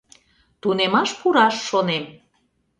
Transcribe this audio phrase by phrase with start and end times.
[0.61, 2.05] Тунемаш пураш шонем.